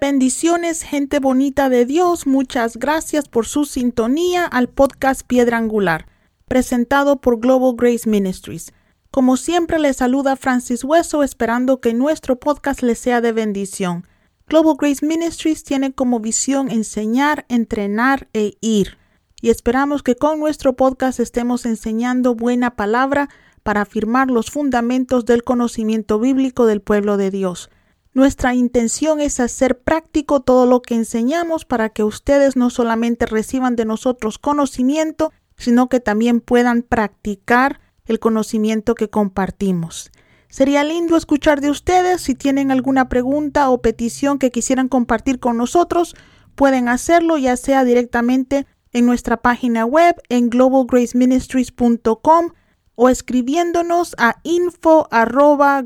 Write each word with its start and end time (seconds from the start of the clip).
Bendiciones, 0.00 0.82
gente 0.82 1.18
bonita 1.18 1.68
de 1.68 1.84
Dios. 1.84 2.26
Muchas 2.26 2.78
gracias 2.78 3.28
por 3.28 3.46
su 3.46 3.66
sintonía 3.66 4.46
al 4.46 4.68
podcast 4.68 5.22
Piedra 5.26 5.58
Angular, 5.58 6.06
presentado 6.48 7.20
por 7.20 7.40
Global 7.40 7.74
Grace 7.76 8.08
Ministries. 8.08 8.72
Como 9.10 9.36
siempre, 9.36 9.78
les 9.78 9.98
saluda 9.98 10.36
Francis 10.36 10.84
Hueso, 10.84 11.22
esperando 11.22 11.80
que 11.80 11.92
nuestro 11.94 12.40
podcast 12.40 12.82
les 12.82 12.98
sea 12.98 13.20
de 13.20 13.32
bendición. 13.32 14.06
Global 14.50 14.74
Grace 14.76 15.06
Ministries 15.06 15.62
tiene 15.62 15.92
como 15.92 16.18
visión 16.18 16.72
enseñar, 16.72 17.46
entrenar 17.48 18.26
e 18.32 18.58
ir. 18.60 18.98
Y 19.40 19.50
esperamos 19.50 20.02
que 20.02 20.16
con 20.16 20.40
nuestro 20.40 20.74
podcast 20.74 21.20
estemos 21.20 21.66
enseñando 21.66 22.34
buena 22.34 22.74
palabra 22.74 23.28
para 23.62 23.82
afirmar 23.82 24.28
los 24.28 24.50
fundamentos 24.50 25.24
del 25.24 25.44
conocimiento 25.44 26.18
bíblico 26.18 26.66
del 26.66 26.80
pueblo 26.80 27.16
de 27.16 27.30
Dios. 27.30 27.70
Nuestra 28.12 28.56
intención 28.56 29.20
es 29.20 29.38
hacer 29.38 29.78
práctico 29.78 30.40
todo 30.40 30.66
lo 30.66 30.82
que 30.82 30.96
enseñamos 30.96 31.64
para 31.64 31.90
que 31.90 32.02
ustedes 32.02 32.56
no 32.56 32.70
solamente 32.70 33.26
reciban 33.26 33.76
de 33.76 33.84
nosotros 33.84 34.40
conocimiento, 34.40 35.32
sino 35.56 35.88
que 35.88 36.00
también 36.00 36.40
puedan 36.40 36.82
practicar 36.82 37.78
el 38.04 38.18
conocimiento 38.18 38.96
que 38.96 39.08
compartimos. 39.08 40.10
Sería 40.50 40.84
lindo 40.84 41.16
escuchar 41.16 41.60
de 41.60 41.70
ustedes. 41.70 42.22
Si 42.22 42.34
tienen 42.34 42.72
alguna 42.72 43.08
pregunta 43.08 43.70
o 43.70 43.80
petición 43.80 44.38
que 44.38 44.50
quisieran 44.50 44.88
compartir 44.88 45.38
con 45.38 45.56
nosotros, 45.56 46.16
pueden 46.56 46.88
hacerlo 46.88 47.38
ya 47.38 47.56
sea 47.56 47.84
directamente 47.84 48.66
en 48.92 49.06
nuestra 49.06 49.36
página 49.38 49.86
web 49.86 50.16
en 50.28 50.50
globalgraceministries.com 50.50 52.48
o 52.96 53.08
escribiéndonos 53.08 54.16
a 54.18 54.40
info 54.42 55.08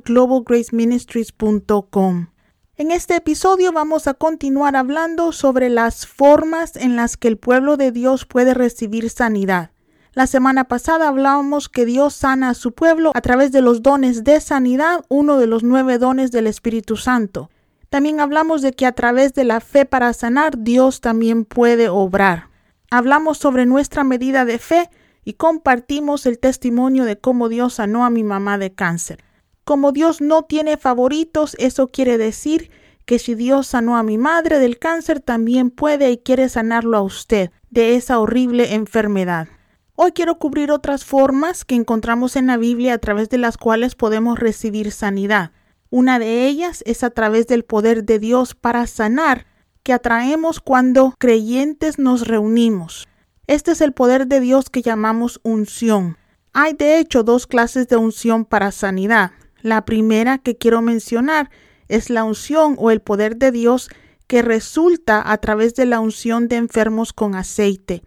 globalgraceministries.com. 0.05 2.28
En 2.77 2.91
este 2.91 3.14
episodio 3.14 3.70
vamos 3.70 4.08
a 4.08 4.14
continuar 4.14 4.75
hablando 4.75 5.31
sobre 5.31 5.69
las 5.69 6.08
formas 6.08 6.75
en 6.75 6.97
las 6.97 7.16
que 7.16 7.28
el 7.28 7.36
pueblo 7.36 7.77
de 7.77 7.92
Dios 7.92 8.25
puede 8.25 8.53
recibir 8.53 9.10
sanidad. 9.10 9.70
La 10.14 10.28
semana 10.28 10.62
pasada 10.64 11.08
hablábamos 11.08 11.68
que 11.68 11.84
Dios 11.84 12.14
sana 12.14 12.50
a 12.50 12.54
su 12.54 12.70
pueblo 12.70 13.10
a 13.14 13.20
través 13.20 13.50
de 13.50 13.60
los 13.60 13.82
dones 13.82 14.22
de 14.22 14.40
sanidad, 14.40 15.04
uno 15.08 15.38
de 15.38 15.48
los 15.48 15.64
nueve 15.64 15.98
dones 15.98 16.30
del 16.30 16.46
Espíritu 16.46 16.96
Santo. 16.96 17.50
También 17.90 18.20
hablamos 18.20 18.62
de 18.62 18.72
que 18.72 18.86
a 18.86 18.92
través 18.92 19.34
de 19.34 19.42
la 19.42 19.58
fe 19.58 19.86
para 19.86 20.12
sanar 20.12 20.58
Dios 20.58 21.00
también 21.00 21.44
puede 21.44 21.88
obrar. 21.88 22.48
Hablamos 22.92 23.38
sobre 23.38 23.66
nuestra 23.66 24.04
medida 24.04 24.44
de 24.44 24.60
fe 24.60 24.88
y 25.24 25.32
compartimos 25.32 26.26
el 26.26 26.38
testimonio 26.38 27.04
de 27.04 27.18
cómo 27.18 27.48
Dios 27.48 27.74
sanó 27.74 28.04
a 28.04 28.10
mi 28.10 28.22
mamá 28.22 28.56
de 28.56 28.72
cáncer. 28.72 29.24
Como 29.64 29.90
Dios 29.90 30.20
no 30.20 30.44
tiene 30.44 30.76
favoritos, 30.76 31.56
eso 31.58 31.88
quiere 31.88 32.18
decir 32.18 32.70
que 33.04 33.18
si 33.18 33.34
Dios 33.34 33.66
sanó 33.66 33.96
a 33.96 34.04
mi 34.04 34.16
madre 34.16 34.60
del 34.60 34.78
cáncer, 34.78 35.18
también 35.18 35.70
puede 35.70 36.12
y 36.12 36.18
quiere 36.18 36.48
sanarlo 36.48 36.96
a 36.96 37.02
usted 37.02 37.50
de 37.70 37.96
esa 37.96 38.20
horrible 38.20 38.74
enfermedad. 38.74 39.48
Hoy 39.97 40.11
quiero 40.11 40.41
cubrir 40.41 40.73
otras 40.73 41.05
formas 41.05 41.64
que 41.64 41.77
encontramos 41.77 42.34
en 42.34 42.48
la 42.48 42.56
Biblia 42.56 42.95
a 42.95 42.98
través 42.98 43.28
de 43.28 43.39
las 43.39 43.56
cuales 43.56 43.95
podemos 43.95 44.41
recibir 44.41 44.91
sanidad. 44.91 45.53
Una 45.89 46.19
de 46.19 46.48
ellas 46.48 46.83
es 46.84 47.05
a 47.05 47.11
través 47.11 47.47
del 47.47 47.64
poder 47.64 48.03
de 48.03 48.19
Dios 48.19 48.56
para 48.56 48.89
sanar 48.89 49.47
que 49.84 49.92
atraemos 49.92 50.59
cuando 50.59 51.15
creyentes 51.17 52.00
nos 52.00 52.27
reunimos. 52.27 53.06
Este 53.47 53.70
es 53.70 53.81
el 53.81 53.92
poder 53.92 54.27
de 54.27 54.41
Dios 54.41 54.69
que 54.69 54.83
llamamos 54.83 55.38
unción. 55.44 56.16
Hay 56.53 56.72
de 56.72 56.99
hecho 56.99 57.22
dos 57.22 57.47
clases 57.47 57.87
de 57.87 57.97
unción 57.97 58.44
para 58.44 58.72
sanidad. 58.72 59.31
La 59.62 59.84
primera 59.84 60.38
que 60.38 60.56
quiero 60.56 60.83
mencionar 60.83 61.50
es 61.87 62.10
la 62.10 62.25
unción 62.25 62.75
o 62.81 62.91
el 62.91 63.00
poder 63.00 63.37
de 63.37 63.53
Dios 63.53 63.91
que 64.27 64.43
resulta 64.43 65.22
a 65.31 65.38
través 65.38 65.77
de 65.77 65.87
la 65.87 66.00
unción 66.00 66.49
de 66.49 66.56
enfermos 66.56 67.12
con 67.12 67.37
aceite. 67.37 68.03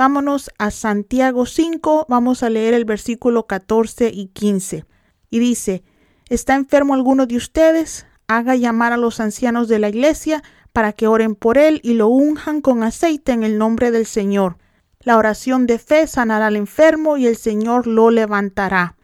Vámonos 0.00 0.50
a 0.56 0.70
Santiago 0.70 1.44
5, 1.44 2.06
vamos 2.08 2.42
a 2.42 2.48
leer 2.48 2.72
el 2.72 2.86
versículo 2.86 3.46
14 3.46 4.10
y 4.10 4.28
15. 4.28 4.86
Y 5.28 5.38
dice, 5.40 5.84
¿está 6.30 6.54
enfermo 6.54 6.94
alguno 6.94 7.26
de 7.26 7.36
ustedes? 7.36 8.06
Haga 8.26 8.56
llamar 8.56 8.94
a 8.94 8.96
los 8.96 9.20
ancianos 9.20 9.68
de 9.68 9.78
la 9.78 9.90
iglesia 9.90 10.42
para 10.72 10.94
que 10.94 11.06
oren 11.06 11.34
por 11.34 11.58
él 11.58 11.82
y 11.84 11.92
lo 11.92 12.08
unjan 12.08 12.62
con 12.62 12.82
aceite 12.82 13.32
en 13.32 13.42
el 13.42 13.58
nombre 13.58 13.90
del 13.90 14.06
Señor. 14.06 14.56
La 15.00 15.18
oración 15.18 15.66
de 15.66 15.78
fe 15.78 16.06
sanará 16.06 16.46
al 16.46 16.56
enfermo 16.56 17.18
y 17.18 17.26
el 17.26 17.36
Señor 17.36 17.86
lo 17.86 18.10
levantará. 18.10 18.96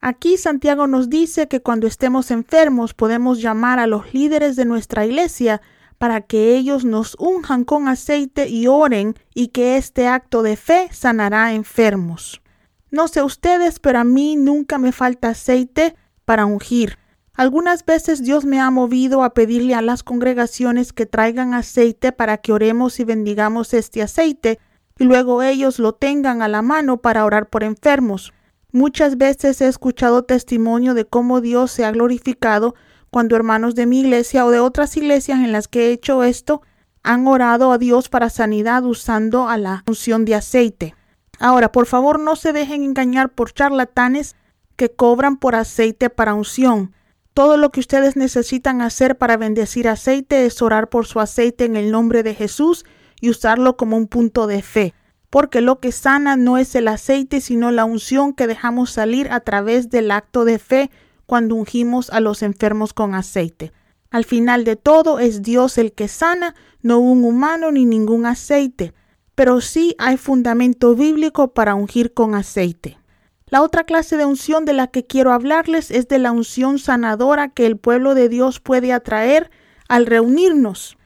Aquí 0.00 0.36
Santiago 0.36 0.86
nos 0.86 1.10
dice 1.10 1.48
que 1.48 1.62
cuando 1.62 1.88
estemos 1.88 2.30
enfermos 2.30 2.94
podemos 2.94 3.42
llamar 3.42 3.80
a 3.80 3.88
los 3.88 4.14
líderes 4.14 4.54
de 4.54 4.66
nuestra 4.66 5.04
iglesia 5.04 5.60
para 5.98 6.20
que 6.20 6.56
ellos 6.56 6.84
nos 6.84 7.16
unjan 7.18 7.64
con 7.64 7.88
aceite 7.88 8.48
y 8.48 8.66
oren 8.66 9.14
y 9.34 9.48
que 9.48 9.76
este 9.76 10.06
acto 10.06 10.42
de 10.42 10.56
fe 10.56 10.88
sanará 10.92 11.52
enfermos. 11.52 12.42
No 12.90 13.08
sé 13.08 13.22
ustedes, 13.22 13.80
pero 13.80 13.98
a 13.98 14.04
mí 14.04 14.36
nunca 14.36 14.78
me 14.78 14.92
falta 14.92 15.30
aceite 15.30 15.96
para 16.24 16.46
ungir. 16.46 16.98
Algunas 17.34 17.84
veces 17.84 18.22
Dios 18.22 18.44
me 18.44 18.60
ha 18.60 18.70
movido 18.70 19.24
a 19.24 19.34
pedirle 19.34 19.74
a 19.74 19.82
las 19.82 20.04
congregaciones 20.04 20.92
que 20.92 21.04
traigan 21.04 21.52
aceite 21.52 22.12
para 22.12 22.38
que 22.38 22.52
oremos 22.52 23.00
y 23.00 23.04
bendigamos 23.04 23.74
este 23.74 24.02
aceite, 24.02 24.60
y 24.96 25.04
luego 25.04 25.42
ellos 25.42 25.80
lo 25.80 25.94
tengan 25.94 26.42
a 26.42 26.48
la 26.48 26.62
mano 26.62 26.98
para 26.98 27.24
orar 27.24 27.48
por 27.48 27.64
enfermos. 27.64 28.32
Muchas 28.70 29.18
veces 29.18 29.60
he 29.60 29.66
escuchado 29.66 30.22
testimonio 30.22 30.94
de 30.94 31.04
cómo 31.04 31.40
Dios 31.40 31.72
se 31.72 31.84
ha 31.84 31.90
glorificado 31.90 32.76
cuando 33.14 33.36
hermanos 33.36 33.76
de 33.76 33.86
mi 33.86 34.00
iglesia 34.00 34.44
o 34.44 34.50
de 34.50 34.58
otras 34.58 34.96
iglesias 34.96 35.38
en 35.38 35.52
las 35.52 35.68
que 35.68 35.86
he 35.86 35.92
hecho 35.92 36.24
esto 36.24 36.62
han 37.04 37.28
orado 37.28 37.70
a 37.70 37.78
Dios 37.78 38.08
para 38.08 38.28
sanidad 38.28 38.84
usando 38.84 39.48
a 39.48 39.56
la 39.56 39.84
unción 39.86 40.24
de 40.24 40.34
aceite. 40.34 40.96
Ahora, 41.38 41.70
por 41.70 41.86
favor, 41.86 42.18
no 42.18 42.34
se 42.34 42.52
dejen 42.52 42.82
engañar 42.82 43.28
por 43.28 43.52
charlatanes 43.52 44.34
que 44.74 44.90
cobran 44.90 45.36
por 45.36 45.54
aceite 45.54 46.10
para 46.10 46.34
unción. 46.34 46.92
Todo 47.34 47.56
lo 47.56 47.70
que 47.70 47.78
ustedes 47.78 48.16
necesitan 48.16 48.82
hacer 48.82 49.16
para 49.16 49.36
bendecir 49.36 49.86
aceite 49.86 50.44
es 50.44 50.60
orar 50.60 50.88
por 50.88 51.06
su 51.06 51.20
aceite 51.20 51.66
en 51.66 51.76
el 51.76 51.92
nombre 51.92 52.24
de 52.24 52.34
Jesús 52.34 52.84
y 53.20 53.30
usarlo 53.30 53.76
como 53.76 53.96
un 53.96 54.08
punto 54.08 54.48
de 54.48 54.60
fe, 54.60 54.92
porque 55.30 55.60
lo 55.60 55.78
que 55.78 55.92
sana 55.92 56.34
no 56.36 56.58
es 56.58 56.74
el 56.74 56.88
aceite, 56.88 57.40
sino 57.40 57.70
la 57.70 57.84
unción 57.84 58.32
que 58.32 58.48
dejamos 58.48 58.90
salir 58.90 59.30
a 59.30 59.38
través 59.38 59.88
del 59.88 60.10
acto 60.10 60.44
de 60.44 60.58
fe 60.58 60.90
cuando 61.26 61.54
ungimos 61.54 62.10
a 62.10 62.20
los 62.20 62.42
enfermos 62.42 62.92
con 62.92 63.14
aceite. 63.14 63.72
Al 64.10 64.24
final 64.24 64.64
de 64.64 64.76
todo 64.76 65.18
es 65.18 65.42
Dios 65.42 65.78
el 65.78 65.92
que 65.92 66.08
sana, 66.08 66.54
no 66.82 67.00
un 67.00 67.24
humano 67.24 67.72
ni 67.72 67.84
ningún 67.84 68.26
aceite, 68.26 68.94
pero 69.34 69.60
sí 69.60 69.96
hay 69.98 70.16
fundamento 70.16 70.94
bíblico 70.94 71.52
para 71.52 71.74
ungir 71.74 72.14
con 72.14 72.34
aceite. 72.34 72.98
La 73.46 73.62
otra 73.62 73.84
clase 73.84 74.16
de 74.16 74.24
unción 74.24 74.64
de 74.64 74.72
la 74.72 74.86
que 74.86 75.04
quiero 75.04 75.32
hablarles 75.32 75.90
es 75.90 76.08
de 76.08 76.18
la 76.18 76.32
unción 76.32 76.78
sanadora 76.78 77.48
que 77.48 77.66
el 77.66 77.76
pueblo 77.76 78.14
de 78.14 78.28
Dios 78.28 78.60
puede 78.60 78.92
atraer 78.92 79.50
al 79.88 80.06
reunirnos. 80.06 80.96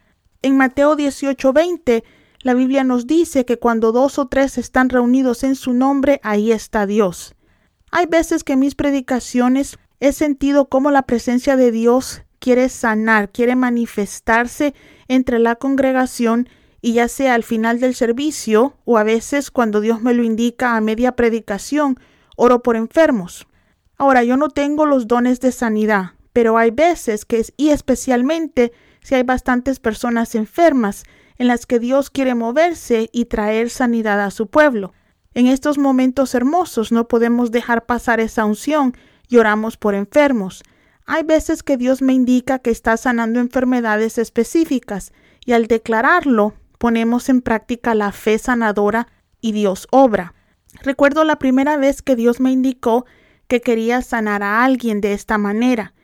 En 0.43 0.57
Mateo 0.57 0.97
18:20, 0.97 2.05
la 2.43 2.55
Biblia 2.55 2.85
nos 2.85 3.07
dice 3.07 3.45
que 3.45 3.59
cuando 3.59 3.91
dos 3.91 4.19
o 4.19 4.29
tres 4.29 4.57
están 4.59 4.89
reunidos 4.89 5.43
en 5.43 5.57
su 5.57 5.73
nombre, 5.73 6.21
ahí 6.23 6.53
está 6.53 6.87
Dios. 6.87 7.35
Hay 7.91 8.07
veces 8.07 8.45
que 8.45 8.57
mis 8.57 8.75
predicaciones 8.75 9.79
he 10.01 10.13
sentido 10.13 10.69
cómo 10.69 10.91
la 10.91 11.03
presencia 11.03 11.57
de 11.57 11.73
Dios 11.73 12.23
quiere 12.39 12.69
sanar, 12.69 13.31
quiere 13.31 13.57
manifestarse 13.57 14.75
entre 15.09 15.39
la 15.39 15.57
congregación 15.57 16.49
y 16.81 16.93
ya 16.95 17.09
sea 17.09 17.35
al 17.35 17.43
final 17.43 17.81
del 17.81 17.95
servicio 17.95 18.77
o 18.85 18.99
a 18.99 19.03
veces 19.03 19.51
cuando 19.51 19.81
Dios 19.81 20.01
me 20.01 20.15
lo 20.15 20.23
indica 20.23 20.77
a 20.77 20.81
media 20.81 21.13
predicación, 21.13 21.99
oro 22.37 22.63
por 22.63 22.77
enfermos. 22.77 23.47
Ahora, 23.97 24.23
yo 24.23 24.37
no 24.37 24.49
tengo 24.49 24.87
los 24.87 25.09
dones 25.09 25.41
de 25.41 25.51
sanidad, 25.51 26.13
pero 26.33 26.57
hay 26.57 26.71
veces 26.71 27.25
que, 27.25 27.45
y 27.57 27.71
especialmente 27.71 28.73
si 29.03 29.17
hay 29.17 29.25
bastantes 29.25 29.81
personas 29.81 30.37
enfermas 30.37 31.03
en 31.37 31.49
las 31.49 31.67
que 31.67 31.81
Dios 31.81 32.11
quiere 32.11 32.37
moverse 32.37 33.11
y 33.13 33.25
traer 33.25 33.71
sanidad 33.71 34.21
a 34.21 34.31
su 34.31 34.47
pueblo. 34.47 34.93
En 35.35 35.47
estos 35.49 35.79
momentos 35.79 36.35
hermosos 36.35 36.93
no 36.93 37.09
podemos 37.09 37.51
dejar 37.51 37.87
pasar 37.87 38.21
esa 38.21 38.45
unción 38.45 38.97
y 39.29 39.37
oramos 39.37 39.77
por 39.77 39.95
enfermos. 39.95 40.63
Hay 41.07 41.23
veces 41.23 41.63
que 41.63 41.77
Dios 41.77 42.03
me 42.03 42.13
indica 42.13 42.59
que 42.59 42.71
está 42.71 42.97
sanando 42.97 43.41
enfermedades 43.41 44.19
específicas 44.19 45.13
y 45.45 45.53
al 45.53 45.67
declararlo 45.67 46.55
ponemos 46.79 47.29
en 47.29 47.43
práctica 47.43 47.95
la 47.95 48.13
fe 48.13 48.39
sanadora 48.39 49.09
y 49.41 49.53
Dios 49.53 49.89
obra. 49.91 50.35
Recuerdo 50.83 51.25
la 51.25 51.39
primera 51.39 51.77
vez 51.77 52.03
que 52.03 52.17
Dios 52.17 52.41
me 52.41 52.51
indicó 52.51 53.07
que 53.47 53.61
quería 53.61 54.03
sanar 54.03 54.43
a 54.43 54.65
alguien 54.65 55.01
de 55.01 55.15
esta 55.15 55.39
manera. 55.39 55.95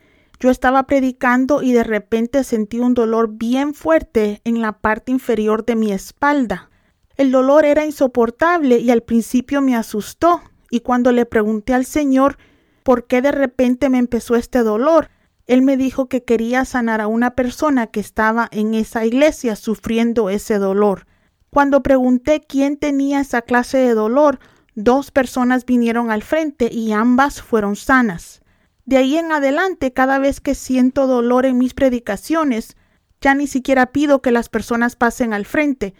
Yo 0.40 0.50
estaba 0.50 0.84
predicando 0.84 1.62
y 1.62 1.72
de 1.72 1.84
repente 1.84 2.42
sentí 2.44 2.80
un 2.80 2.94
dolor 2.94 3.30
bien 3.34 3.74
fuerte 3.74 4.40
en 4.44 4.60
la 4.60 4.72
parte 4.72 5.12
inferior 5.12 5.64
de 5.64 5.76
mi 5.76 5.92
espalda. 5.92 6.70
El 7.16 7.30
dolor 7.30 7.64
era 7.64 7.84
insoportable 7.84 8.78
y 8.78 8.90
al 8.90 9.02
principio 9.02 9.60
me 9.60 9.76
asustó, 9.76 10.42
y 10.70 10.80
cuando 10.80 11.12
le 11.12 11.26
pregunté 11.26 11.72
al 11.72 11.84
Señor 11.84 12.36
por 12.84 13.06
qué 13.06 13.20
de 13.22 13.32
repente 13.32 13.88
me 13.88 13.98
empezó 13.98 14.36
este 14.36 14.60
dolor, 14.60 15.10
él 15.46 15.62
me 15.62 15.76
dijo 15.76 16.08
que 16.08 16.22
quería 16.22 16.64
sanar 16.64 17.00
a 17.00 17.08
una 17.08 17.34
persona 17.34 17.88
que 17.88 17.98
estaba 17.98 18.48
en 18.52 18.74
esa 18.74 19.04
iglesia 19.04 19.56
sufriendo 19.56 20.30
ese 20.30 20.58
dolor. 20.58 21.06
Cuando 21.50 21.82
pregunté 21.82 22.40
quién 22.46 22.76
tenía 22.76 23.20
esa 23.20 23.42
clase 23.42 23.78
de 23.78 23.94
dolor, 23.94 24.38
dos 24.74 25.10
personas 25.10 25.64
vinieron 25.64 26.10
al 26.10 26.22
frente 26.22 26.68
y 26.72 26.92
ambas 26.92 27.42
fueron 27.42 27.74
sanas. 27.74 28.42
De 28.84 28.98
ahí 28.98 29.16
en 29.16 29.32
adelante, 29.32 29.92
cada 29.92 30.18
vez 30.18 30.40
que 30.40 30.54
siento 30.54 31.06
dolor 31.06 31.46
en 31.46 31.58
mis 31.58 31.72
predicaciones, 31.72 32.76
ya 33.20 33.34
ni 33.34 33.46
siquiera 33.46 33.86
pido 33.86 34.20
que 34.20 34.30
las 34.30 34.50
personas 34.50 34.96
pasen 34.96 35.32
al 35.32 35.46
frente. 35.46 35.94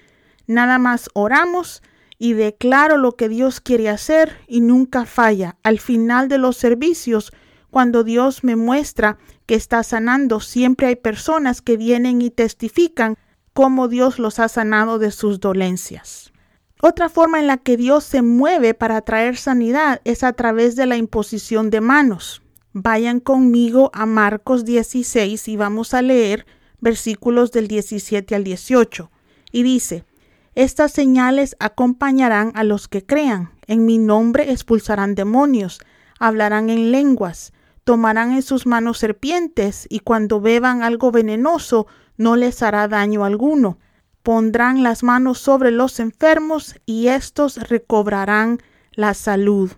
Nada 0.46 0.78
más 0.78 1.08
oramos 1.14 1.82
y 2.25 2.32
declaro 2.32 2.97
lo 2.97 3.17
que 3.17 3.29
Dios 3.29 3.61
quiere 3.61 3.91
hacer 3.91 4.38
y 4.49 4.62
nunca 4.62 5.05
falla. 5.05 5.59
Al 5.62 5.79
final 5.79 6.26
de 6.26 6.38
los 6.38 6.56
servicios, 6.56 7.35
cuando 7.69 8.03
Dios 8.03 8.44
me 8.44 8.56
muestra 8.56 9.19
que 9.44 9.55
está 9.55 9.82
sanando, 9.82 10.41
siempre 10.41 10.87
hay 10.87 10.97
personas 10.97 11.61
que 11.61 11.76
vienen 11.76 12.23
y 12.23 12.31
testifican 12.31 13.19
cómo 13.53 13.88
Dios 13.88 14.19
los 14.19 14.38
ha 14.38 14.49
sanado 14.49 14.99
de 14.99 15.11
sus 15.11 15.38
dolencias. 15.38 16.32
Otra 16.81 17.11
forma 17.11 17.41
en 17.41 17.47
la 17.47 17.59
que 17.59 17.76
Dios 17.76 18.05
se 18.05 18.23
mueve 18.23 18.73
para 18.73 19.03
traer 19.03 19.37
sanidad 19.37 20.00
es 20.05 20.25
a 20.25 20.32
través 20.32 20.77
de 20.77 20.87
la 20.87 20.97
imposición 20.97 21.69
de 21.69 21.82
manos. 21.82 22.41
Vayan 22.73 23.20
conmigo 23.20 23.91
a 23.93 24.06
Marcos 24.06 24.65
16 24.65 25.47
y 25.47 25.56
vamos 25.59 25.93
a 25.93 26.00
leer 26.00 26.47
versículos 26.81 27.53
del 27.53 27.69
17 27.69 28.35
al 28.35 28.44
18. 28.44 29.11
Y 29.53 29.62
dice, 29.62 30.06
Estas 30.55 30.93
señales 30.93 31.56
acompañarán 31.59 32.53
a 32.55 32.62
los 32.62 32.87
que 32.87 33.05
crean. 33.05 33.51
En 33.67 33.87
mi 33.87 33.99
nombre 33.99 34.53
expulsarán 34.53 35.15
demonios, 35.17 35.81
hablarán 36.21 36.71
en 36.71 36.93
lenguas, 36.93 37.53
tomarán 37.83 38.33
en 38.33 38.43
sus 38.43 38.67
manos 38.67 38.99
serpientes, 38.99 39.87
y 39.91 40.01
cuando 40.01 40.41
beban 40.41 40.83
algo 40.83 41.11
venenoso 41.11 41.87
no 42.17 42.37
les 42.37 42.62
hará 42.62 42.87
daño 42.87 43.25
alguno. 43.25 43.79
Pondrán 44.23 44.83
las 44.83 45.03
manos 45.03 45.39
sobre 45.39 45.71
los 45.71 45.99
enfermos 45.99 46.77
y 46.87 47.09
éstos 47.09 47.56
recobrarán 47.69 48.61
la 48.93 49.12
salud. 49.12 49.73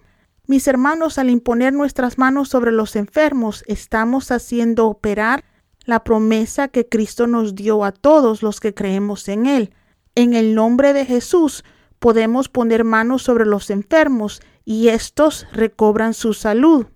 Mis 0.46 0.68
hermanos, 0.68 1.18
al 1.18 1.30
imponer 1.30 1.72
nuestras 1.72 2.18
manos 2.18 2.50
sobre 2.50 2.70
los 2.70 2.94
enfermos, 2.94 3.64
estamos 3.66 4.30
haciendo 4.30 4.86
operar 4.86 5.42
la 5.84 6.04
promesa 6.04 6.68
que 6.68 6.88
Cristo 6.88 7.26
nos 7.26 7.54
dio 7.54 7.82
a 7.82 7.92
todos 7.92 8.42
los 8.42 8.60
que 8.60 8.74
creemos 8.74 9.26
en 9.28 9.46
Él. 9.46 9.74
En 10.16 10.34
el 10.34 10.56
nombre 10.56 10.92
de 10.92 11.06
Jesús 11.06 11.62
podemos 12.00 12.48
poner 12.48 12.82
manos 12.82 13.22
sobre 13.22 13.46
los 13.46 13.70
enfermos 13.70 14.40
y 14.64 14.88
éstos 14.88 15.46
recobran 15.52 16.12
su 16.12 16.34
salud. 16.34 16.86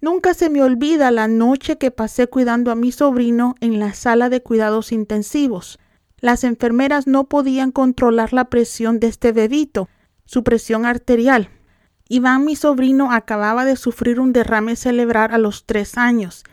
Nunca 0.00 0.34
se 0.34 0.50
me 0.50 0.64
olvida 0.64 1.12
la 1.12 1.28
noche 1.28 1.78
que 1.78 1.92
pasé 1.92 2.26
cuidando 2.26 2.72
a 2.72 2.74
mi 2.74 2.90
sobrino 2.90 3.54
en 3.60 3.78
la 3.78 3.94
sala 3.94 4.28
de 4.28 4.42
cuidados 4.42 4.90
intensivos. 4.90 5.78
Las 6.18 6.42
enfermeras 6.42 7.06
no 7.06 7.28
podían 7.28 7.70
controlar 7.70 8.32
la 8.32 8.46
presión 8.46 8.98
de 8.98 9.06
este 9.06 9.30
bebito, 9.30 9.88
su 10.24 10.42
presión 10.42 10.84
arterial, 10.84 11.48
Iván, 12.12 12.44
mi 12.44 12.56
sobrino, 12.56 13.10
acababa 13.10 13.64
de 13.64 13.74
sufrir 13.74 14.20
un 14.20 14.34
derrame 14.34 14.76
cerebral 14.76 15.30
a 15.32 15.38
los 15.38 15.64
tres 15.64 15.96
años. 15.96 16.44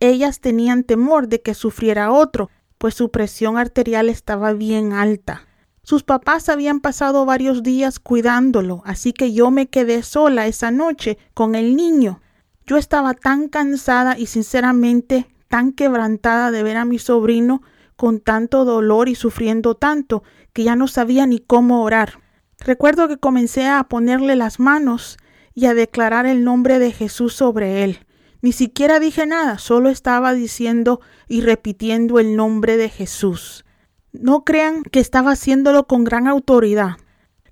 Ellas 0.00 0.40
tenían 0.40 0.84
temor 0.84 1.28
de 1.28 1.42
que 1.42 1.52
sufriera 1.52 2.10
otro, 2.10 2.48
pues 2.78 2.94
su 2.94 3.10
presión 3.10 3.58
arterial 3.58 4.08
estaba 4.08 4.54
bien 4.54 4.94
alta. 4.94 5.46
Sus 5.84 6.04
papás 6.04 6.48
habían 6.48 6.78
pasado 6.78 7.26
varios 7.26 7.64
días 7.64 7.98
cuidándolo, 7.98 8.82
así 8.84 9.12
que 9.12 9.32
yo 9.32 9.50
me 9.50 9.66
quedé 9.66 10.04
sola 10.04 10.46
esa 10.46 10.70
noche 10.70 11.18
con 11.34 11.56
el 11.56 11.74
niño. 11.74 12.20
Yo 12.66 12.76
estaba 12.76 13.14
tan 13.14 13.48
cansada 13.48 14.16
y 14.16 14.26
sinceramente 14.26 15.26
tan 15.48 15.72
quebrantada 15.72 16.52
de 16.52 16.62
ver 16.62 16.76
a 16.76 16.84
mi 16.84 17.00
sobrino 17.00 17.62
con 17.96 18.20
tanto 18.20 18.64
dolor 18.64 19.08
y 19.08 19.16
sufriendo 19.16 19.74
tanto 19.74 20.22
que 20.52 20.62
ya 20.62 20.76
no 20.76 20.86
sabía 20.86 21.26
ni 21.26 21.40
cómo 21.40 21.82
orar. 21.82 22.20
Recuerdo 22.60 23.08
que 23.08 23.16
comencé 23.16 23.66
a 23.66 23.82
ponerle 23.82 24.36
las 24.36 24.60
manos 24.60 25.18
y 25.52 25.66
a 25.66 25.74
declarar 25.74 26.26
el 26.26 26.44
nombre 26.44 26.78
de 26.78 26.92
Jesús 26.92 27.34
sobre 27.34 27.82
él. 27.82 28.06
Ni 28.40 28.52
siquiera 28.52 29.00
dije 29.00 29.26
nada, 29.26 29.58
solo 29.58 29.88
estaba 29.88 30.32
diciendo 30.32 31.00
y 31.26 31.40
repitiendo 31.40 32.20
el 32.20 32.36
nombre 32.36 32.76
de 32.76 32.88
Jesús. 32.88 33.64
No 34.12 34.44
crean 34.44 34.82
que 34.82 35.00
estaba 35.00 35.32
haciéndolo 35.32 35.86
con 35.86 36.04
gran 36.04 36.28
autoridad. 36.28 36.96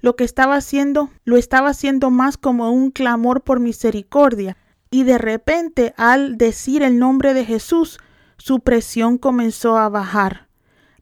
Lo 0.00 0.16
que 0.16 0.24
estaba 0.24 0.56
haciendo 0.56 1.10
lo 1.24 1.36
estaba 1.36 1.70
haciendo 1.70 2.10
más 2.10 2.36
como 2.36 2.70
un 2.70 2.90
clamor 2.90 3.42
por 3.42 3.60
misericordia, 3.60 4.56
y 4.90 5.04
de 5.04 5.18
repente 5.18 5.94
al 5.96 6.36
decir 6.36 6.82
el 6.82 6.98
nombre 6.98 7.32
de 7.32 7.44
Jesús, 7.44 7.98
su 8.36 8.60
presión 8.60 9.18
comenzó 9.18 9.78
a 9.78 9.88
bajar. 9.88 10.48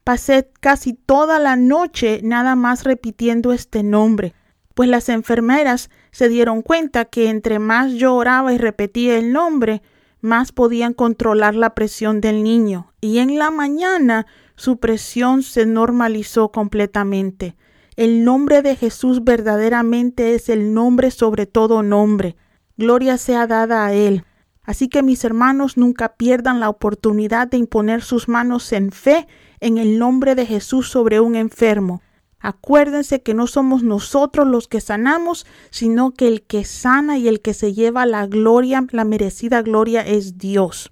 Pasé 0.03 0.49
casi 0.59 0.93
toda 0.93 1.39
la 1.39 1.55
noche 1.55 2.21
nada 2.23 2.55
más 2.55 2.83
repitiendo 2.83 3.51
este 3.51 3.83
nombre, 3.83 4.33
pues 4.75 4.89
las 4.89 5.09
enfermeras 5.09 5.89
se 6.11 6.29
dieron 6.29 6.61
cuenta 6.61 7.05
que 7.05 7.29
entre 7.29 7.59
más 7.59 7.93
yo 7.93 8.15
oraba 8.15 8.53
y 8.53 8.57
repetía 8.57 9.17
el 9.17 9.33
nombre, 9.33 9.81
más 10.21 10.51
podían 10.51 10.93
controlar 10.93 11.55
la 11.55 11.75
presión 11.75 12.21
del 12.21 12.43
niño, 12.43 12.93
y 13.01 13.19
en 13.19 13.37
la 13.37 13.51
mañana 13.51 14.25
su 14.59 14.77
presión 14.77 15.41
se 15.41 15.65
normalizó 15.65 16.51
completamente. 16.51 17.55
El 17.95 18.25
nombre 18.25 18.61
de 18.61 18.75
Jesús 18.75 19.23
verdaderamente 19.23 20.35
es 20.35 20.49
el 20.49 20.73
nombre 20.73 21.11
sobre 21.11 21.45
todo 21.45 21.81
nombre. 21.81 22.35
Gloria 22.75 23.17
sea 23.17 23.47
dada 23.47 23.85
a 23.85 23.93
Él. 23.93 24.25
Así 24.63 24.89
que 24.89 25.01
mis 25.01 25.23
hermanos 25.23 25.77
nunca 25.77 26.17
pierdan 26.17 26.59
la 26.59 26.67
oportunidad 26.67 27.47
de 27.47 27.55
imponer 27.55 28.01
sus 28.01 28.27
manos 28.27 28.73
en 28.73 28.91
fe 28.91 29.27
en 29.61 29.77
el 29.77 29.97
nombre 29.97 30.35
de 30.35 30.45
Jesús 30.45 30.89
sobre 30.89 31.21
un 31.21 31.37
enfermo. 31.37 32.01
Acuérdense 32.41 33.21
que 33.21 33.33
no 33.33 33.47
somos 33.47 33.81
nosotros 33.81 34.45
los 34.45 34.67
que 34.67 34.81
sanamos, 34.81 35.45
sino 35.69 36.11
que 36.11 36.27
el 36.27 36.41
que 36.41 36.65
sana 36.65 37.17
y 37.17 37.29
el 37.29 37.39
que 37.39 37.53
se 37.53 37.73
lleva 37.73 38.05
la 38.05 38.27
gloria, 38.27 38.85
la 38.91 39.05
merecida 39.05 39.61
gloria 39.61 40.01
es 40.01 40.37
Dios. 40.37 40.91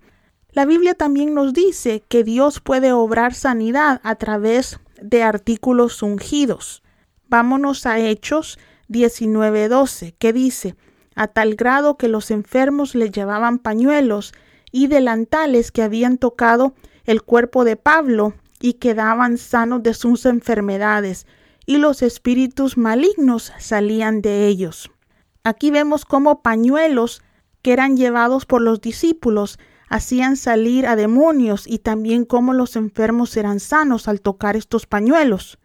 La 0.58 0.66
Biblia 0.66 0.96
también 0.96 1.36
nos 1.36 1.54
dice 1.54 2.04
que 2.10 2.24
Dios 2.24 2.62
puede 2.62 2.92
obrar 2.92 3.36
sanidad 3.36 4.02
a 4.04 4.16
través 4.16 4.80
de 5.00 5.22
artículos 5.22 6.02
ungidos. 6.02 6.82
Vámonos 7.30 7.86
a 7.86 8.00
Hechos 8.00 8.58
19:12, 8.90 10.16
que 10.18 10.34
dice, 10.34 10.76
a 11.14 11.28
tal 11.28 11.54
grado 11.54 11.96
que 11.96 12.08
los 12.08 12.32
enfermos 12.32 12.96
le 12.96 13.12
llevaban 13.12 13.60
pañuelos 13.60 14.34
y 14.72 14.88
delantales 14.88 15.72
que 15.72 15.84
habían 15.84 16.18
tocado 16.18 16.74
el 17.06 17.22
cuerpo 17.22 17.64
de 17.64 17.76
Pablo 17.76 18.34
y 18.60 18.74
quedaban 18.74 19.38
sanos 19.38 19.84
de 19.84 19.94
sus 19.94 20.26
enfermedades, 20.26 21.28
y 21.68 21.78
los 21.78 22.02
espíritus 22.02 22.78
malignos 22.80 23.54
salían 23.60 24.24
de 24.24 24.48
ellos. 24.48 24.90
Aquí 25.44 25.70
vemos 25.70 26.04
cómo 26.04 26.42
pañuelos 26.42 27.22
que 27.62 27.74
eran 27.74 27.96
llevados 27.96 28.48
por 28.48 28.64
los 28.64 28.82
discípulos 28.82 29.60
hacían 29.88 30.36
salir 30.38 30.86
a 30.86 30.96
demonios 30.96 31.66
y 31.68 31.80
también 31.80 32.26
cómo 32.26 32.54
los 32.54 32.76
enfermos 32.76 33.36
eran 33.38 33.60
sanos 33.60 34.08
al 34.08 34.22
tocar 34.22 34.56
estos 34.56 34.86
pañuelos. 34.86 35.60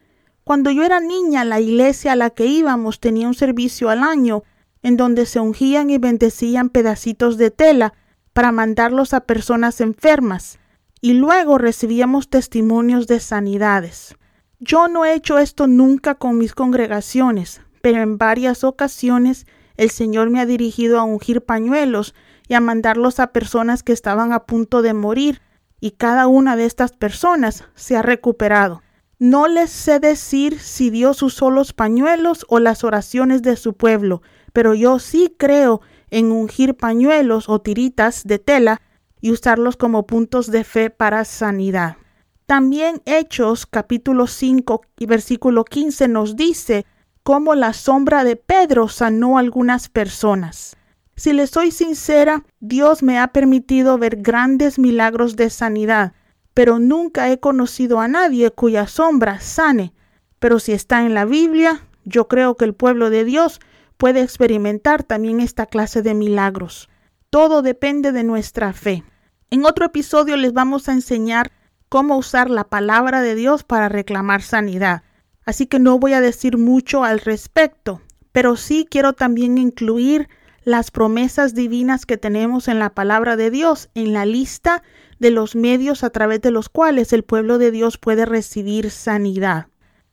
Cuando 0.44 0.70
yo 0.70 0.84
era 0.84 1.00
niña, 1.00 1.44
la 1.44 1.60
iglesia 1.60 2.12
a 2.12 2.16
la 2.16 2.30
que 2.30 2.46
íbamos 2.46 3.00
tenía 3.00 3.28
un 3.28 3.34
servicio 3.34 3.88
al 3.88 4.02
año 4.02 4.42
en 4.82 4.96
donde 4.96 5.26
se 5.26 5.40
ungían 5.40 5.90
y 5.90 5.98
bendecían 5.98 6.68
pedacitos 6.68 7.36
de 7.38 7.50
tela 7.50 7.94
para 8.32 8.52
mandarlos 8.52 9.14
a 9.14 9.20
personas 9.20 9.80
enfermas 9.80 10.58
y 11.00 11.14
luego 11.14 11.58
recibíamos 11.58 12.28
testimonios 12.28 13.06
de 13.06 13.20
sanidades. 13.20 14.16
Yo 14.58 14.88
no 14.88 15.04
he 15.04 15.14
hecho 15.14 15.38
esto 15.38 15.66
nunca 15.66 16.14
con 16.14 16.38
mis 16.38 16.54
congregaciones, 16.54 17.60
pero 17.80 18.00
en 18.00 18.18
varias 18.18 18.64
ocasiones 18.64 19.46
el 19.76 19.90
Señor 19.90 20.30
me 20.30 20.40
ha 20.40 20.46
dirigido 20.46 20.98
a 20.98 21.04
ungir 21.04 21.42
pañuelos 21.42 22.14
y 22.52 22.54
a 22.54 22.60
mandarlos 22.60 23.18
a 23.18 23.28
personas 23.28 23.82
que 23.82 23.94
estaban 23.94 24.34
a 24.34 24.40
punto 24.40 24.82
de 24.82 24.92
morir, 24.92 25.40
y 25.80 25.92
cada 25.92 26.26
una 26.26 26.54
de 26.54 26.66
estas 26.66 26.92
personas 26.92 27.64
se 27.74 27.96
ha 27.96 28.02
recuperado. 28.02 28.82
No 29.18 29.48
les 29.48 29.70
sé 29.70 30.00
decir 30.00 30.60
si 30.60 30.90
Dios 30.90 31.22
usó 31.22 31.48
los 31.48 31.72
pañuelos 31.72 32.44
o 32.50 32.58
las 32.58 32.84
oraciones 32.84 33.40
de 33.40 33.56
su 33.56 33.72
pueblo, 33.72 34.20
pero 34.52 34.74
yo 34.74 34.98
sí 34.98 35.34
creo 35.38 35.80
en 36.10 36.30
ungir 36.30 36.76
pañuelos 36.76 37.48
o 37.48 37.62
tiritas 37.62 38.24
de 38.24 38.38
tela 38.38 38.82
y 39.22 39.30
usarlos 39.30 39.78
como 39.78 40.06
puntos 40.06 40.50
de 40.50 40.62
fe 40.64 40.90
para 40.90 41.24
sanidad. 41.24 41.96
También 42.44 43.00
Hechos 43.06 43.64
capítulo 43.64 44.26
5 44.26 44.82
y 44.98 45.06
versículo 45.06 45.64
15 45.64 46.06
nos 46.06 46.36
dice 46.36 46.84
cómo 47.22 47.54
la 47.54 47.72
sombra 47.72 48.24
de 48.24 48.36
Pedro 48.36 48.88
sanó 48.88 49.38
algunas 49.38 49.88
personas. 49.88 50.76
Si 51.22 51.32
le 51.32 51.46
soy 51.46 51.70
sincera, 51.70 52.42
Dios 52.58 53.04
me 53.04 53.20
ha 53.20 53.28
permitido 53.28 53.96
ver 53.96 54.16
grandes 54.16 54.80
milagros 54.80 55.36
de 55.36 55.50
sanidad, 55.50 56.14
pero 56.52 56.80
nunca 56.80 57.30
he 57.30 57.38
conocido 57.38 58.00
a 58.00 58.08
nadie 58.08 58.50
cuya 58.50 58.88
sombra 58.88 59.38
sane. 59.38 59.94
Pero 60.40 60.58
si 60.58 60.72
está 60.72 61.06
en 61.06 61.14
la 61.14 61.24
Biblia, 61.24 61.86
yo 62.04 62.26
creo 62.26 62.56
que 62.56 62.64
el 62.64 62.74
pueblo 62.74 63.08
de 63.08 63.24
Dios 63.24 63.60
puede 63.98 64.20
experimentar 64.20 65.04
también 65.04 65.38
esta 65.38 65.66
clase 65.66 66.02
de 66.02 66.14
milagros. 66.14 66.88
Todo 67.30 67.62
depende 67.62 68.10
de 68.10 68.24
nuestra 68.24 68.72
fe. 68.72 69.04
En 69.48 69.64
otro 69.64 69.86
episodio 69.86 70.36
les 70.36 70.52
vamos 70.52 70.88
a 70.88 70.92
enseñar 70.92 71.52
cómo 71.88 72.16
usar 72.16 72.50
la 72.50 72.64
palabra 72.64 73.22
de 73.22 73.36
Dios 73.36 73.62
para 73.62 73.88
reclamar 73.88 74.42
sanidad. 74.42 75.04
Así 75.44 75.66
que 75.66 75.78
no 75.78 76.00
voy 76.00 76.14
a 76.14 76.20
decir 76.20 76.58
mucho 76.58 77.04
al 77.04 77.20
respecto, 77.20 78.00
pero 78.32 78.56
sí 78.56 78.88
quiero 78.90 79.12
también 79.12 79.56
incluir 79.56 80.28
las 80.64 80.90
promesas 80.90 81.54
divinas 81.54 82.06
que 82.06 82.16
tenemos 82.16 82.68
en 82.68 82.78
la 82.78 82.90
palabra 82.90 83.36
de 83.36 83.50
Dios 83.50 83.88
en 83.94 84.12
la 84.12 84.24
lista 84.24 84.82
de 85.18 85.30
los 85.30 85.54
medios 85.54 86.04
a 86.04 86.10
través 86.10 86.40
de 86.40 86.50
los 86.50 86.68
cuales 86.68 87.12
el 87.12 87.22
pueblo 87.22 87.58
de 87.58 87.70
Dios 87.70 87.98
puede 87.98 88.26
recibir 88.26 88.90
sanidad. 88.90 89.66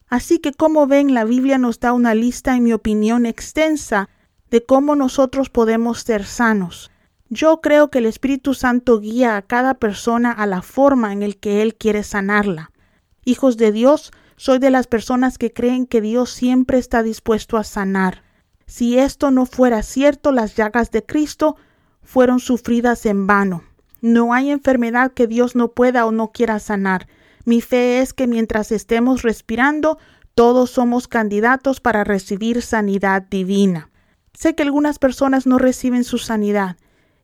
Así 0.07 0.39
que 0.39 0.53
como 0.53 0.87
ven, 0.87 1.13
la 1.13 1.23
Biblia 1.23 1.57
nos 1.57 1.79
da 1.79 1.93
una 1.93 2.15
lista, 2.15 2.55
en 2.55 2.63
mi 2.63 2.73
opinión, 2.73 3.25
extensa 3.25 4.09
de 4.49 4.65
cómo 4.65 4.95
nosotros 4.95 5.49
podemos 5.49 6.01
ser 6.01 6.25
sanos. 6.25 6.91
Yo 7.29 7.61
creo 7.61 7.91
que 7.91 7.99
el 7.99 8.07
Espíritu 8.07 8.55
Santo 8.55 8.99
guía 8.99 9.37
a 9.37 9.43
cada 9.43 9.75
persona 9.75 10.31
a 10.31 10.47
la 10.47 10.63
forma 10.63 11.13
en 11.13 11.21
el 11.21 11.37
que 11.37 11.61
Él 11.61 11.75
quiere 11.75 12.01
sanarla. 12.01 12.71
Hijos 13.23 13.57
de 13.57 13.71
Dios, 13.71 14.11
soy 14.35 14.57
de 14.57 14.71
las 14.71 14.87
personas 14.87 15.37
que 15.37 15.53
creen 15.53 15.85
que 15.85 16.01
Dios 16.01 16.31
siempre 16.31 16.79
está 16.79 17.03
dispuesto 17.03 17.57
a 17.57 17.63
sanar. 17.63 18.23
Si 18.69 18.99
esto 18.99 19.31
no 19.31 19.47
fuera 19.47 19.81
cierto, 19.81 20.31
las 20.31 20.55
llagas 20.55 20.91
de 20.91 21.03
Cristo 21.03 21.55
fueron 22.03 22.39
sufridas 22.39 23.07
en 23.07 23.25
vano. 23.25 23.63
No 23.99 24.31
hay 24.31 24.51
enfermedad 24.51 25.11
que 25.11 25.25
Dios 25.25 25.55
no 25.55 25.71
pueda 25.71 26.05
o 26.05 26.11
no 26.11 26.31
quiera 26.31 26.59
sanar. 26.59 27.07
Mi 27.45 27.61
fe 27.61 27.99
es 27.99 28.13
que 28.13 28.27
mientras 28.27 28.71
estemos 28.71 29.23
respirando, 29.23 29.97
todos 30.35 30.69
somos 30.69 31.07
candidatos 31.07 31.81
para 31.81 32.03
recibir 32.03 32.61
sanidad 32.61 33.23
divina. 33.23 33.89
Sé 34.35 34.53
que 34.53 34.61
algunas 34.61 34.99
personas 34.99 35.47
no 35.47 35.57
reciben 35.57 36.03
su 36.03 36.19
sanidad, 36.19 36.77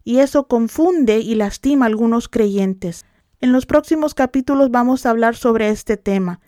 y 0.03 0.17
eso 0.17 0.47
confunde 0.47 1.19
y 1.19 1.35
lastima 1.35 1.85
a 1.85 1.89
algunos 1.89 2.27
creyentes. 2.27 3.05
En 3.39 3.51
los 3.51 3.67
próximos 3.67 4.15
capítulos 4.15 4.71
vamos 4.71 5.05
a 5.05 5.11
hablar 5.11 5.35
sobre 5.35 5.69
este 5.69 5.95
tema, 5.95 6.39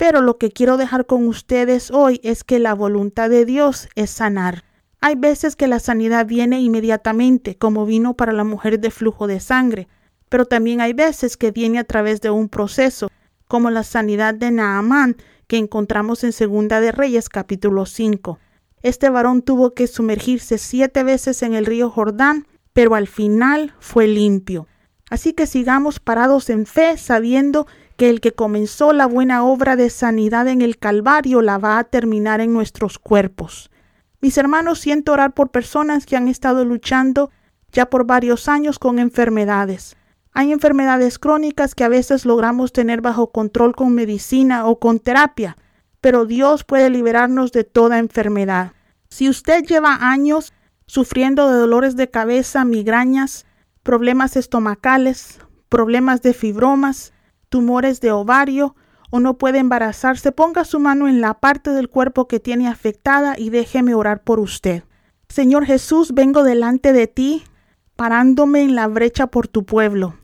pero 0.00 0.22
lo 0.22 0.38
que 0.38 0.50
quiero 0.50 0.78
dejar 0.78 1.04
con 1.04 1.28
ustedes 1.28 1.90
hoy 1.90 2.22
es 2.22 2.42
que 2.42 2.58
la 2.58 2.72
voluntad 2.72 3.28
de 3.28 3.44
Dios 3.44 3.86
es 3.96 4.08
sanar. 4.08 4.64
Hay 5.02 5.14
veces 5.14 5.56
que 5.56 5.66
la 5.66 5.78
sanidad 5.78 6.24
viene 6.24 6.58
inmediatamente, 6.58 7.58
como 7.58 7.84
vino 7.84 8.14
para 8.14 8.32
la 8.32 8.42
mujer 8.42 8.80
de 8.80 8.90
flujo 8.90 9.26
de 9.26 9.40
sangre, 9.40 9.88
pero 10.30 10.46
también 10.46 10.80
hay 10.80 10.94
veces 10.94 11.36
que 11.36 11.50
viene 11.50 11.78
a 11.78 11.84
través 11.84 12.22
de 12.22 12.30
un 12.30 12.48
proceso, 12.48 13.10
como 13.46 13.68
la 13.68 13.82
sanidad 13.82 14.32
de 14.32 14.50
Naamán 14.50 15.18
que 15.46 15.58
encontramos 15.58 16.24
en 16.24 16.32
Segunda 16.32 16.80
de 16.80 16.92
Reyes 16.92 17.28
capítulo 17.28 17.84
5. 17.84 18.38
Este 18.82 19.10
varón 19.10 19.42
tuvo 19.42 19.74
que 19.74 19.86
sumergirse 19.86 20.56
siete 20.56 21.04
veces 21.04 21.42
en 21.42 21.52
el 21.52 21.66
río 21.66 21.90
Jordán, 21.90 22.46
pero 22.72 22.94
al 22.94 23.06
final 23.06 23.74
fue 23.80 24.06
limpio. 24.06 24.66
Así 25.10 25.34
que 25.34 25.46
sigamos 25.46 26.00
parados 26.00 26.48
en 26.48 26.64
fe, 26.64 26.96
sabiendo 26.96 27.66
que 28.00 28.08
el 28.08 28.22
que 28.22 28.32
comenzó 28.32 28.94
la 28.94 29.04
buena 29.04 29.44
obra 29.44 29.76
de 29.76 29.90
sanidad 29.90 30.48
en 30.48 30.62
el 30.62 30.78
Calvario 30.78 31.42
la 31.42 31.58
va 31.58 31.78
a 31.78 31.84
terminar 31.84 32.40
en 32.40 32.50
nuestros 32.50 32.98
cuerpos. 32.98 33.70
Mis 34.22 34.38
hermanos, 34.38 34.78
siento 34.78 35.12
orar 35.12 35.34
por 35.34 35.50
personas 35.50 36.06
que 36.06 36.16
han 36.16 36.26
estado 36.26 36.64
luchando 36.64 37.30
ya 37.72 37.90
por 37.90 38.06
varios 38.06 38.48
años 38.48 38.78
con 38.78 38.98
enfermedades. 38.98 39.98
Hay 40.32 40.50
enfermedades 40.50 41.18
crónicas 41.18 41.74
que 41.74 41.84
a 41.84 41.90
veces 41.90 42.24
logramos 42.24 42.72
tener 42.72 43.02
bajo 43.02 43.32
control 43.32 43.76
con 43.76 43.94
medicina 43.94 44.64
o 44.64 44.78
con 44.78 44.98
terapia, 44.98 45.58
pero 46.00 46.24
Dios 46.24 46.64
puede 46.64 46.88
liberarnos 46.88 47.52
de 47.52 47.64
toda 47.64 47.98
enfermedad. 47.98 48.72
Si 49.10 49.28
usted 49.28 49.62
lleva 49.64 50.10
años 50.10 50.54
sufriendo 50.86 51.50
de 51.50 51.58
dolores 51.58 51.96
de 51.96 52.08
cabeza, 52.08 52.64
migrañas, 52.64 53.44
problemas 53.82 54.36
estomacales, 54.36 55.38
problemas 55.68 56.22
de 56.22 56.32
fibromas, 56.32 57.12
tumores 57.50 58.00
de 58.00 58.12
ovario 58.12 58.74
o 59.10 59.20
no 59.20 59.36
puede 59.36 59.58
embarazarse, 59.58 60.32
ponga 60.32 60.64
su 60.64 60.80
mano 60.80 61.08
en 61.08 61.20
la 61.20 61.34
parte 61.34 61.70
del 61.70 61.90
cuerpo 61.90 62.28
que 62.28 62.40
tiene 62.40 62.68
afectada 62.68 63.34
y 63.36 63.50
déjeme 63.50 63.94
orar 63.94 64.22
por 64.22 64.40
usted. 64.40 64.84
Señor 65.28 65.66
Jesús, 65.66 66.14
vengo 66.14 66.42
delante 66.44 66.92
de 66.92 67.06
ti, 67.06 67.44
parándome 67.96 68.62
en 68.62 68.74
la 68.74 68.86
brecha 68.86 69.26
por 69.26 69.48
tu 69.48 69.64
pueblo. 69.64 70.14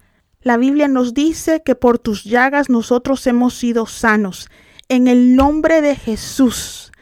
La 0.40 0.56
Biblia 0.56 0.88
nos 0.88 1.14
dice 1.14 1.62
que 1.64 1.75
por 1.75 1.99
tus 1.99 2.25
llagas 2.25 2.71
nosotros 2.71 3.26
hemos 3.26 3.54
sido 3.54 3.87
sanos. 3.87 4.49
En 4.88 5.09
el 5.09 5.35
nombre 5.35 5.80
de 5.80 5.97
Jesús, 5.97 6.92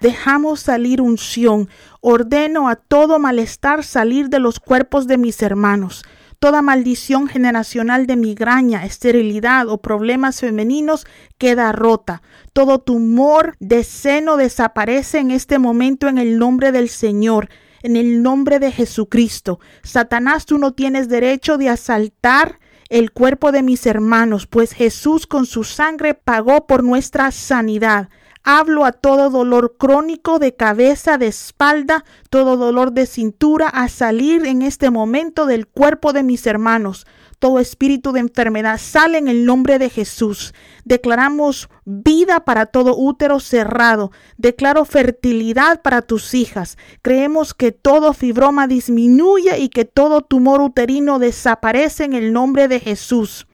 dejamos 0.00 0.60
salir 0.60 1.02
unción. 1.02 1.68
Ordeno 2.00 2.68
a 2.68 2.76
todo 2.76 3.18
malestar 3.18 3.84
salir 3.84 4.30
de 4.30 4.38
los 4.38 4.60
cuerpos 4.60 5.06
de 5.06 5.18
mis 5.18 5.42
hermanos. 5.42 6.04
Toda 6.44 6.60
maldición 6.60 7.26
generacional 7.26 8.06
de 8.06 8.16
migraña, 8.16 8.84
esterilidad 8.84 9.66
o 9.70 9.78
problemas 9.78 10.40
femeninos 10.40 11.06
queda 11.38 11.72
rota. 11.72 12.20
Todo 12.52 12.80
tumor 12.80 13.56
de 13.60 13.82
seno 13.82 14.36
desaparece 14.36 15.20
en 15.20 15.30
este 15.30 15.58
momento 15.58 16.06
en 16.06 16.18
el 16.18 16.38
nombre 16.38 16.70
del 16.70 16.90
Señor 16.90 17.48
en 17.82 17.96
el 17.96 18.22
nombre 18.22 18.58
de 18.58 18.72
Jesucristo. 18.72 19.58
Satanás, 19.82 20.44
tú 20.44 20.58
no 20.58 20.74
tienes 20.74 21.08
derecho 21.08 21.56
de 21.56 21.70
asaltar 21.70 22.60
el 22.90 23.10
cuerpo 23.12 23.50
de 23.50 23.62
mis 23.62 23.86
hermanos, 23.86 24.46
pues 24.46 24.74
Jesús 24.74 25.26
con 25.26 25.46
su 25.46 25.64
sangre 25.64 26.12
pagó 26.12 26.66
por 26.66 26.84
nuestra 26.84 27.30
sanidad. 27.30 28.10
Hablo 28.46 28.84
a 28.84 28.92
todo 28.92 29.30
dolor 29.30 29.76
crónico 29.78 30.38
de 30.38 30.54
cabeza, 30.54 31.16
de 31.16 31.28
espalda, 31.28 32.04
todo 32.28 32.58
dolor 32.58 32.92
de 32.92 33.06
cintura, 33.06 33.68
a 33.68 33.88
salir 33.88 34.44
en 34.44 34.60
este 34.60 34.90
momento 34.90 35.46
del 35.46 35.66
cuerpo 35.66 36.12
de 36.12 36.22
mis 36.22 36.46
hermanos. 36.46 37.06
Todo 37.38 37.58
espíritu 37.58 38.12
de 38.12 38.20
enfermedad 38.20 38.78
sale 38.78 39.16
en 39.16 39.28
el 39.28 39.46
nombre 39.46 39.78
de 39.78 39.88
Jesús. 39.88 40.52
Declaramos 40.84 41.70
vida 41.86 42.44
para 42.44 42.66
todo 42.66 42.94
útero 42.94 43.40
cerrado. 43.40 44.12
Declaro 44.36 44.84
fertilidad 44.84 45.80
para 45.80 46.02
tus 46.02 46.34
hijas. 46.34 46.76
Creemos 47.00 47.54
que 47.54 47.72
todo 47.72 48.12
fibroma 48.12 48.66
disminuye 48.66 49.58
y 49.58 49.70
que 49.70 49.86
todo 49.86 50.20
tumor 50.20 50.60
uterino 50.60 51.18
desaparece 51.18 52.04
en 52.04 52.12
el 52.12 52.34
nombre 52.34 52.68
de 52.68 52.78
Jesús. 52.78 53.46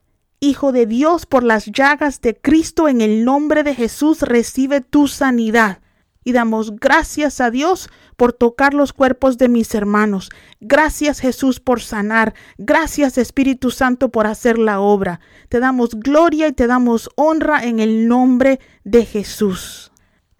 Hijo 0.42 0.73
de 0.73 0.87
Dios, 0.87 1.26
por 1.26 1.42
las 1.42 1.66
llagas 1.66 2.23
de 2.23 2.35
Cristo 2.35 2.88
en 2.88 3.02
el 3.02 3.26
nombre 3.26 3.62
de 3.62 3.75
Jesús, 3.75 4.23
recibe 4.23 4.80
tu 4.80 5.06
sanidad. 5.06 5.80
Y 6.25 6.32
damos 6.32 6.76
gracias 6.76 7.42
a 7.42 7.50
Dios 7.50 7.90
por 8.16 8.32
tocar 8.32 8.73
los 8.73 8.94
cuerpos 8.94 9.37
de 9.37 9.50
mis 9.50 9.75
hermanos. 9.75 10.30
Gracias 10.59 11.20
Jesús 11.20 11.61
por 11.61 11.82
sanar. 11.82 12.32
Gracias 12.56 13.18
Espíritu 13.18 13.70
Santo 13.70 14.09
por 14.11 14.26
hacer 14.26 14.59
la 14.59 14.80
obra. 14.80 15.20
Te 15.50 15.61
damos 15.61 15.90
gloria 15.90 16.49
y 16.49 16.52
te 16.52 16.66
damos 16.66 17.11
honra 17.16 17.62
en 17.64 17.78
el 17.78 18.09
nombre 18.09 18.61
de 18.82 19.04
Jesús. 19.04 19.92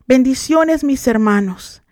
Bendiciones 0.07 0.83
mis 0.83 1.07
hermanos. 1.07 1.83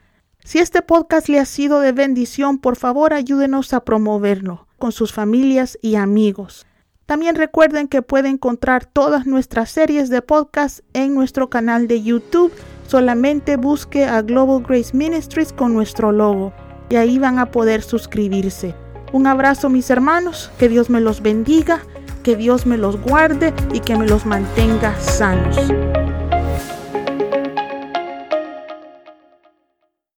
Si 0.44 0.58
este 0.60 0.80
podcast 0.80 1.28
le 1.28 1.40
ha 1.40 1.44
sido 1.44 1.80
de 1.80 1.92
bendición, 1.92 2.58
por 2.58 2.76
favor 2.76 3.12
ayúdenos 3.12 3.74
a 3.74 3.84
promoverlo 3.84 4.66
con 4.78 4.92
sus 4.92 5.12
familias 5.12 5.78
y 5.82 5.96
amigos. 5.96 6.64
También 7.08 7.36
recuerden 7.36 7.88
que 7.88 8.02
pueden 8.02 8.34
encontrar 8.34 8.84
todas 8.84 9.24
nuestras 9.24 9.70
series 9.70 10.10
de 10.10 10.20
podcast 10.20 10.80
en 10.92 11.14
nuestro 11.14 11.48
canal 11.48 11.88
de 11.88 12.02
YouTube. 12.02 12.52
Solamente 12.86 13.56
busque 13.56 14.04
a 14.04 14.20
Global 14.20 14.62
Grace 14.62 14.94
Ministries 14.94 15.54
con 15.54 15.72
nuestro 15.72 16.12
logo 16.12 16.52
y 16.90 16.96
ahí 16.96 17.18
van 17.18 17.38
a 17.38 17.50
poder 17.50 17.80
suscribirse. 17.80 18.74
Un 19.10 19.26
abrazo 19.26 19.70
mis 19.70 19.88
hermanos, 19.88 20.50
que 20.58 20.68
Dios 20.68 20.90
me 20.90 21.00
los 21.00 21.22
bendiga, 21.22 21.80
que 22.22 22.36
Dios 22.36 22.66
me 22.66 22.76
los 22.76 23.00
guarde 23.00 23.54
y 23.72 23.80
que 23.80 23.96
me 23.96 24.06
los 24.06 24.26
mantenga 24.26 24.94
sanos. 25.00 25.56